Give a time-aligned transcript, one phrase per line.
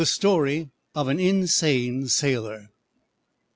[0.03, 2.71] STORY OF AN INSANE SAILOR.